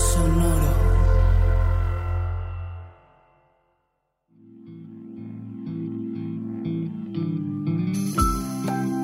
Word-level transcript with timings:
Sonoro. 0.00 0.80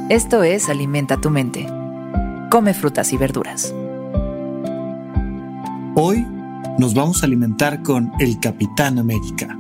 Esto 0.08 0.42
es 0.42 0.68
Alimenta 0.68 1.20
tu 1.20 1.30
mente. 1.30 1.66
Come 2.50 2.72
frutas 2.72 3.12
y 3.12 3.16
verduras. 3.18 3.74
Hoy 5.94 6.26
nos 6.78 6.94
vamos 6.94 7.22
a 7.22 7.26
alimentar 7.26 7.82
con 7.82 8.12
el 8.18 8.40
Capitán 8.40 8.98
América. 8.98 9.58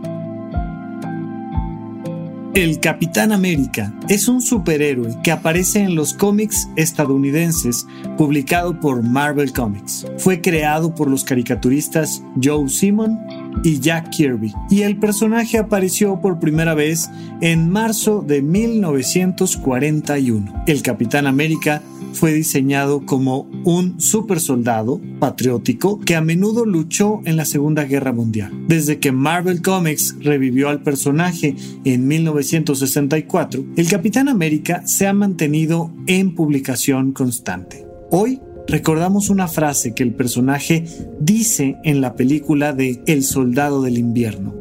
El 2.56 2.80
Capitán 2.80 3.32
América 3.32 3.92
es 4.08 4.28
un 4.28 4.40
superhéroe 4.40 5.14
que 5.22 5.30
aparece 5.30 5.80
en 5.80 5.94
los 5.94 6.14
cómics 6.14 6.70
estadounidenses 6.76 7.86
publicado 8.16 8.80
por 8.80 9.02
Marvel 9.02 9.52
Comics. 9.52 10.06
Fue 10.16 10.40
creado 10.40 10.94
por 10.94 11.10
los 11.10 11.22
caricaturistas 11.22 12.22
Joe 12.42 12.66
Simon 12.70 13.18
y 13.62 13.80
Jack 13.80 14.10
Kirby 14.10 14.52
y 14.70 14.82
el 14.82 14.98
personaje 14.98 15.58
apareció 15.58 16.20
por 16.20 16.38
primera 16.38 16.74
vez 16.74 17.10
en 17.40 17.70
marzo 17.70 18.24
de 18.26 18.42
1941. 18.42 20.64
El 20.66 20.82
Capitán 20.82 21.26
América 21.26 21.82
fue 22.12 22.32
diseñado 22.32 23.04
como 23.04 23.48
un 23.64 24.00
super 24.00 24.40
soldado 24.40 25.00
patriótico 25.20 26.00
que 26.00 26.16
a 26.16 26.20
menudo 26.20 26.64
luchó 26.64 27.20
en 27.24 27.36
la 27.36 27.44
Segunda 27.44 27.84
Guerra 27.84 28.12
Mundial. 28.12 28.52
Desde 28.68 28.98
que 28.98 29.12
Marvel 29.12 29.62
Comics 29.62 30.16
revivió 30.20 30.68
al 30.68 30.82
personaje 30.82 31.54
en 31.84 32.08
1964, 32.08 33.64
el 33.76 33.88
Capitán 33.88 34.28
América 34.28 34.86
se 34.86 35.06
ha 35.06 35.12
mantenido 35.12 35.92
en 36.06 36.34
publicación 36.34 37.12
constante. 37.12 37.86
Hoy 38.10 38.40
recordamos 38.66 39.30
una 39.30 39.48
frase 39.48 39.94
que 39.94 40.02
el 40.02 40.12
personaje 40.12 40.84
dice 41.20 41.78
en 41.84 42.00
la 42.00 42.14
película 42.14 42.72
de 42.72 43.02
El 43.06 43.22
Soldado 43.22 43.82
del 43.82 43.98
Invierno. 43.98 44.54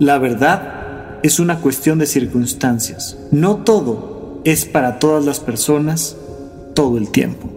La 0.00 0.18
verdad 0.18 1.20
es 1.22 1.40
una 1.40 1.60
cuestión 1.60 1.98
de 1.98 2.06
circunstancias. 2.06 3.18
No 3.30 3.56
todo 3.58 4.40
es 4.44 4.64
para 4.64 4.98
todas 4.98 5.24
las 5.24 5.40
personas 5.40 6.16
todo 6.74 6.98
el 6.98 7.10
tiempo. 7.10 7.50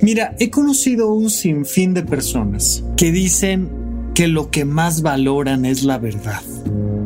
Mira, 0.00 0.36
he 0.38 0.50
conocido 0.50 1.12
un 1.12 1.30
sinfín 1.30 1.94
de 1.94 2.02
personas 2.02 2.84
que 2.96 3.10
dicen 3.10 3.70
que 4.14 4.28
lo 4.28 4.50
que 4.50 4.64
más 4.64 5.02
valoran 5.02 5.64
es 5.64 5.84
la 5.84 5.98
verdad. 5.98 6.42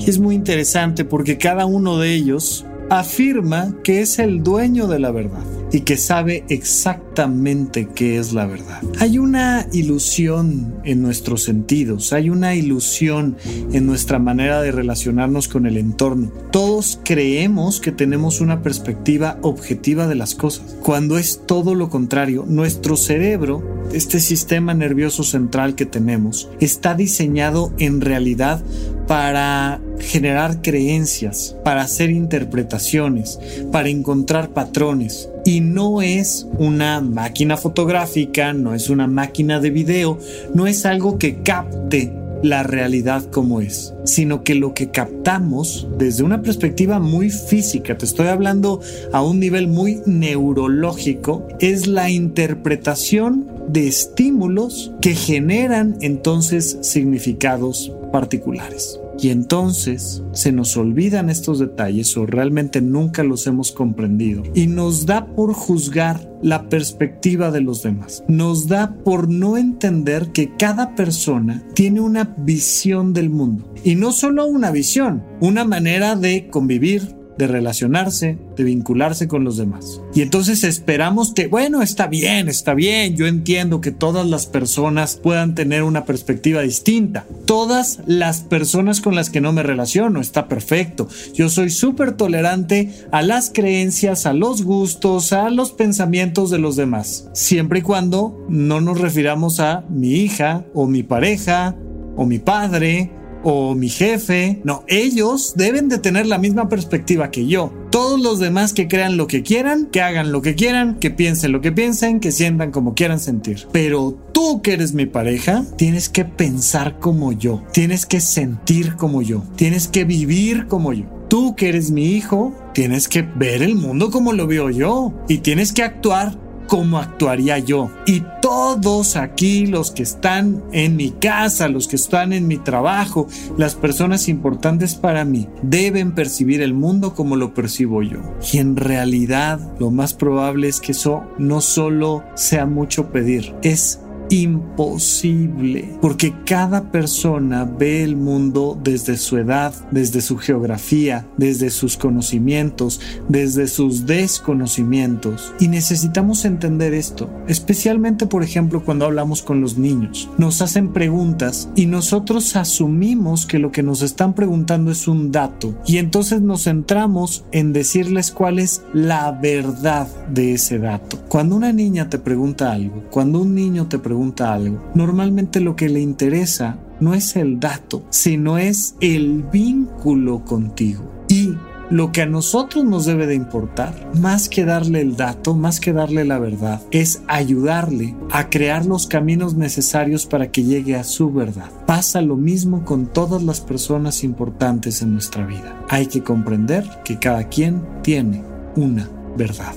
Es 0.06 0.18
muy 0.18 0.34
interesante 0.34 1.04
porque 1.04 1.38
cada 1.38 1.66
uno 1.66 1.98
de 1.98 2.14
ellos 2.14 2.64
afirma 2.88 3.74
que 3.84 4.00
es 4.00 4.18
el 4.18 4.42
dueño 4.42 4.86
de 4.86 4.98
la 4.98 5.10
verdad 5.10 5.44
y 5.72 5.80
que 5.80 5.96
sabe 5.96 6.44
exactamente 6.48 7.88
qué 7.94 8.18
es 8.18 8.32
la 8.32 8.46
verdad. 8.46 8.82
Hay 8.98 9.18
una 9.18 9.66
ilusión 9.72 10.74
en 10.84 11.02
nuestros 11.02 11.44
sentidos, 11.44 12.12
hay 12.12 12.30
una 12.30 12.54
ilusión 12.54 13.36
en 13.72 13.86
nuestra 13.86 14.18
manera 14.18 14.60
de 14.62 14.72
relacionarnos 14.72 15.48
con 15.48 15.66
el 15.66 15.76
entorno. 15.76 16.30
Todos 16.50 17.00
creemos 17.04 17.80
que 17.80 17.92
tenemos 17.92 18.40
una 18.40 18.62
perspectiva 18.62 19.38
objetiva 19.42 20.06
de 20.06 20.14
las 20.14 20.34
cosas, 20.34 20.76
cuando 20.82 21.18
es 21.18 21.42
todo 21.46 21.74
lo 21.74 21.88
contrario. 21.88 22.44
Nuestro 22.46 22.96
cerebro, 22.96 23.62
este 23.92 24.20
sistema 24.20 24.74
nervioso 24.74 25.22
central 25.22 25.74
que 25.74 25.86
tenemos, 25.86 26.48
está 26.60 26.94
diseñado 26.94 27.72
en 27.78 28.00
realidad 28.00 28.62
para 29.06 29.80
generar 29.98 30.62
creencias, 30.62 31.56
para 31.64 31.82
hacer 31.82 32.10
interpretaciones, 32.10 33.38
para 33.72 33.88
encontrar 33.88 34.50
patrones. 34.50 35.29
Y 35.44 35.60
no 35.60 36.02
es 36.02 36.46
una 36.58 37.00
máquina 37.00 37.56
fotográfica, 37.56 38.52
no 38.52 38.74
es 38.74 38.90
una 38.90 39.06
máquina 39.06 39.60
de 39.60 39.70
video, 39.70 40.18
no 40.54 40.66
es 40.66 40.86
algo 40.86 41.18
que 41.18 41.42
capte 41.42 42.12
la 42.42 42.62
realidad 42.62 43.24
como 43.30 43.60
es, 43.60 43.94
sino 44.04 44.42
que 44.42 44.54
lo 44.54 44.72
que 44.74 44.90
captamos 44.90 45.88
desde 45.98 46.22
una 46.22 46.42
perspectiva 46.42 46.98
muy 46.98 47.30
física, 47.30 47.96
te 47.98 48.06
estoy 48.06 48.28
hablando 48.28 48.80
a 49.12 49.22
un 49.22 49.40
nivel 49.40 49.68
muy 49.68 50.00
neurológico, 50.06 51.46
es 51.60 51.86
la 51.86 52.10
interpretación 52.10 53.46
de 53.68 53.88
estímulos 53.88 54.92
que 55.00 55.14
generan 55.14 55.96
entonces 56.00 56.78
significados 56.80 57.92
particulares. 58.12 58.98
Y 59.20 59.28
entonces 59.30 60.22
se 60.32 60.52
nos 60.52 60.76
olvidan 60.76 61.28
estos 61.28 61.58
detalles 61.58 62.16
o 62.16 62.24
realmente 62.24 62.80
nunca 62.80 63.22
los 63.22 63.46
hemos 63.46 63.70
comprendido. 63.72 64.42
Y 64.54 64.66
nos 64.66 65.04
da 65.06 65.26
por 65.26 65.52
juzgar 65.52 66.30
la 66.42 66.68
perspectiva 66.68 67.50
de 67.50 67.60
los 67.60 67.82
demás. 67.82 68.24
Nos 68.28 68.66
da 68.66 68.94
por 69.04 69.28
no 69.28 69.58
entender 69.58 70.32
que 70.32 70.56
cada 70.56 70.94
persona 70.94 71.62
tiene 71.74 72.00
una 72.00 72.34
visión 72.38 73.12
del 73.12 73.28
mundo. 73.28 73.72
Y 73.84 73.94
no 73.94 74.12
solo 74.12 74.46
una 74.46 74.70
visión, 74.70 75.22
una 75.40 75.64
manera 75.64 76.16
de 76.16 76.48
convivir, 76.48 77.19
de 77.40 77.46
relacionarse, 77.46 78.36
de 78.54 78.64
vincularse 78.64 79.26
con 79.26 79.44
los 79.44 79.56
demás. 79.56 80.02
Y 80.14 80.20
entonces 80.20 80.62
esperamos 80.62 81.32
que, 81.32 81.46
bueno, 81.46 81.80
está 81.80 82.06
bien, 82.06 82.50
está 82.50 82.74
bien, 82.74 83.16
yo 83.16 83.26
entiendo 83.26 83.80
que 83.80 83.92
todas 83.92 84.26
las 84.26 84.44
personas 84.44 85.16
puedan 85.16 85.54
tener 85.54 85.82
una 85.82 86.04
perspectiva 86.04 86.60
distinta. 86.60 87.24
Todas 87.46 88.00
las 88.06 88.42
personas 88.42 89.00
con 89.00 89.14
las 89.14 89.30
que 89.30 89.40
no 89.40 89.54
me 89.54 89.62
relaciono, 89.62 90.20
está 90.20 90.48
perfecto. 90.48 91.08
Yo 91.32 91.48
soy 91.48 91.70
súper 91.70 92.12
tolerante 92.12 92.92
a 93.10 93.22
las 93.22 93.50
creencias, 93.50 94.26
a 94.26 94.34
los 94.34 94.62
gustos, 94.62 95.32
a 95.32 95.48
los 95.48 95.72
pensamientos 95.72 96.50
de 96.50 96.58
los 96.58 96.76
demás. 96.76 97.30
Siempre 97.32 97.78
y 97.78 97.82
cuando 97.82 98.44
no 98.50 98.82
nos 98.82 99.00
refiramos 99.00 99.60
a 99.60 99.86
mi 99.88 100.10
hija 100.10 100.66
o 100.74 100.86
mi 100.86 101.02
pareja 101.02 101.74
o 102.16 102.26
mi 102.26 102.38
padre 102.38 103.10
o 103.42 103.74
mi 103.74 103.88
jefe. 103.88 104.60
No, 104.64 104.84
ellos 104.88 105.54
deben 105.56 105.88
de 105.88 105.98
tener 105.98 106.26
la 106.26 106.38
misma 106.38 106.68
perspectiva 106.68 107.30
que 107.30 107.46
yo. 107.46 107.72
Todos 107.90 108.20
los 108.20 108.38
demás 108.38 108.72
que 108.72 108.88
crean 108.88 109.16
lo 109.16 109.26
que 109.26 109.42
quieran, 109.42 109.86
que 109.86 110.02
hagan 110.02 110.32
lo 110.32 110.42
que 110.42 110.54
quieran, 110.54 110.96
que 110.96 111.10
piensen 111.10 111.52
lo 111.52 111.60
que 111.60 111.72
piensen, 111.72 112.20
que 112.20 112.32
sientan 112.32 112.70
como 112.70 112.94
quieran 112.94 113.20
sentir. 113.20 113.66
Pero 113.72 114.16
tú 114.32 114.62
que 114.62 114.74
eres 114.74 114.94
mi 114.94 115.06
pareja, 115.06 115.64
tienes 115.76 116.08
que 116.08 116.24
pensar 116.24 116.98
como 116.98 117.32
yo, 117.32 117.62
tienes 117.72 118.06
que 118.06 118.20
sentir 118.20 118.96
como 118.96 119.22
yo, 119.22 119.42
tienes 119.56 119.88
que 119.88 120.04
vivir 120.04 120.66
como 120.66 120.92
yo. 120.92 121.04
Tú 121.28 121.54
que 121.54 121.68
eres 121.68 121.90
mi 121.90 122.06
hijo, 122.06 122.54
tienes 122.74 123.08
que 123.08 123.22
ver 123.22 123.62
el 123.62 123.76
mundo 123.76 124.10
como 124.10 124.32
lo 124.32 124.46
veo 124.46 124.70
yo 124.70 125.12
y 125.28 125.38
tienes 125.38 125.72
que 125.72 125.84
actuar 125.84 126.36
cómo 126.70 126.98
actuaría 126.98 127.58
yo. 127.58 127.90
Y 128.06 128.22
todos 128.40 129.16
aquí, 129.16 129.66
los 129.66 129.90
que 129.90 130.04
están 130.04 130.62
en 130.72 130.94
mi 130.94 131.10
casa, 131.10 131.68
los 131.68 131.88
que 131.88 131.96
están 131.96 132.32
en 132.32 132.46
mi 132.46 132.58
trabajo, 132.58 133.26
las 133.58 133.74
personas 133.74 134.28
importantes 134.28 134.94
para 134.94 135.24
mí, 135.24 135.48
deben 135.62 136.14
percibir 136.14 136.62
el 136.62 136.72
mundo 136.72 137.12
como 137.12 137.34
lo 137.34 137.54
percibo 137.54 138.04
yo. 138.04 138.20
Y 138.52 138.58
en 138.58 138.76
realidad 138.76 139.58
lo 139.80 139.90
más 139.90 140.14
probable 140.14 140.68
es 140.68 140.80
que 140.80 140.92
eso 140.92 141.24
no 141.38 141.60
solo 141.60 142.22
sea 142.36 142.66
mucho 142.66 143.10
pedir, 143.10 143.52
es 143.62 143.98
imposible, 144.30 145.98
porque 146.00 146.32
cada 146.46 146.90
persona 146.90 147.64
ve 147.64 148.02
el 148.02 148.16
mundo 148.16 148.78
desde 148.82 149.16
su 149.16 149.36
edad, 149.36 149.74
desde 149.90 150.20
su 150.20 150.38
geografía, 150.38 151.26
desde 151.36 151.70
sus 151.70 151.96
conocimientos, 151.96 153.00
desde 153.28 153.66
sus 153.66 154.06
desconocimientos. 154.06 155.52
Y 155.58 155.68
necesitamos 155.68 156.44
entender 156.44 156.94
esto, 156.94 157.28
especialmente 157.48 158.26
por 158.26 158.42
ejemplo 158.42 158.84
cuando 158.84 159.04
hablamos 159.04 159.42
con 159.42 159.60
los 159.60 159.76
niños. 159.76 160.30
Nos 160.38 160.62
hacen 160.62 160.92
preguntas 160.92 161.68
y 161.74 161.86
nosotros 161.86 162.54
asumimos 162.56 163.46
que 163.46 163.58
lo 163.58 163.72
que 163.72 163.82
nos 163.82 164.02
están 164.02 164.34
preguntando 164.34 164.92
es 164.92 165.08
un 165.08 165.32
dato 165.32 165.74
y 165.86 165.98
entonces 165.98 166.40
nos 166.40 166.64
centramos 166.64 167.44
en 167.50 167.72
decirles 167.72 168.30
cuál 168.30 168.60
es 168.60 168.82
la 168.94 169.32
verdad 169.32 170.06
de 170.28 170.54
ese 170.54 170.78
dato. 170.78 171.18
Cuando 171.28 171.56
una 171.56 171.72
niña 171.72 172.08
te 172.08 172.18
pregunta 172.18 172.72
algo, 172.72 173.02
cuando 173.10 173.40
un 173.40 173.54
niño 173.54 173.88
te 173.88 173.98
pregunta 173.98 174.19
algo, 174.40 174.90
normalmente 174.94 175.60
lo 175.60 175.76
que 175.76 175.88
le 175.88 176.00
interesa 176.00 176.78
no 177.00 177.14
es 177.14 177.36
el 177.36 177.58
dato, 177.58 178.02
sino 178.10 178.58
es 178.58 178.94
el 179.00 179.42
vínculo 179.42 180.44
contigo. 180.44 181.10
Y 181.28 181.54
lo 181.90 182.12
que 182.12 182.22
a 182.22 182.26
nosotros 182.26 182.84
nos 182.84 183.04
debe 183.04 183.26
de 183.26 183.34
importar, 183.34 184.10
más 184.14 184.48
que 184.48 184.64
darle 184.64 185.00
el 185.00 185.16
dato, 185.16 185.56
más 185.56 185.80
que 185.80 185.92
darle 185.92 186.24
la 186.24 186.38
verdad, 186.38 186.80
es 186.92 187.22
ayudarle 187.26 188.14
a 188.30 188.48
crear 188.48 188.86
los 188.86 189.08
caminos 189.08 189.54
necesarios 189.54 190.26
para 190.26 190.52
que 190.52 190.62
llegue 190.62 190.94
a 190.94 191.04
su 191.04 191.32
verdad. 191.32 191.70
Pasa 191.86 192.20
lo 192.20 192.36
mismo 192.36 192.84
con 192.84 193.06
todas 193.06 193.42
las 193.42 193.60
personas 193.60 194.22
importantes 194.22 195.02
en 195.02 195.14
nuestra 195.14 195.44
vida. 195.44 195.84
Hay 195.88 196.06
que 196.06 196.22
comprender 196.22 196.84
que 197.04 197.18
cada 197.18 197.48
quien 197.48 197.82
tiene 198.02 198.44
una 198.76 199.08
verdad. 199.36 199.74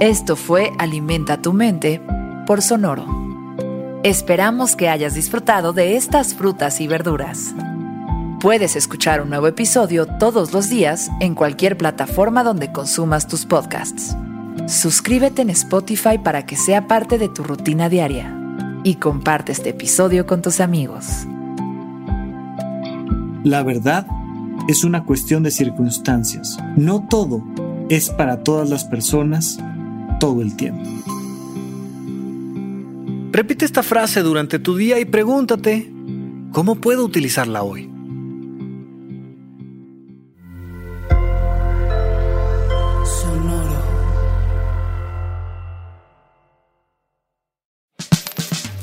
Esto 0.00 0.34
fue 0.34 0.72
Alimenta 0.78 1.42
tu 1.42 1.52
mente 1.52 2.00
por 2.46 2.62
Sonoro. 2.62 3.04
Esperamos 4.02 4.74
que 4.74 4.88
hayas 4.88 5.12
disfrutado 5.12 5.74
de 5.74 5.96
estas 5.96 6.32
frutas 6.32 6.80
y 6.80 6.86
verduras. 6.86 7.54
Puedes 8.40 8.76
escuchar 8.76 9.20
un 9.20 9.28
nuevo 9.28 9.46
episodio 9.46 10.06
todos 10.06 10.54
los 10.54 10.70
días 10.70 11.10
en 11.20 11.34
cualquier 11.34 11.76
plataforma 11.76 12.42
donde 12.42 12.72
consumas 12.72 13.26
tus 13.26 13.44
podcasts. 13.44 14.16
Suscríbete 14.66 15.42
en 15.42 15.50
Spotify 15.50 16.16
para 16.16 16.46
que 16.46 16.56
sea 16.56 16.88
parte 16.88 17.18
de 17.18 17.28
tu 17.28 17.44
rutina 17.44 17.90
diaria 17.90 18.34
y 18.82 18.94
comparte 18.94 19.52
este 19.52 19.68
episodio 19.68 20.24
con 20.24 20.40
tus 20.40 20.60
amigos. 20.60 21.04
La 23.44 23.62
verdad 23.62 24.06
es 24.66 24.82
una 24.82 25.04
cuestión 25.04 25.42
de 25.42 25.50
circunstancias. 25.50 26.56
No 26.74 27.06
todo 27.06 27.44
es 27.90 28.08
para 28.08 28.42
todas 28.42 28.70
las 28.70 28.84
personas 28.84 29.58
todo 30.20 30.42
el 30.42 30.54
tiempo. 30.54 30.88
Repite 33.32 33.64
esta 33.64 33.82
frase 33.82 34.22
durante 34.22 34.60
tu 34.60 34.76
día 34.76 35.00
y 35.00 35.04
pregúntate, 35.04 35.90
¿cómo 36.52 36.76
puedo 36.76 37.04
utilizarla 37.04 37.64
hoy? 37.64 37.89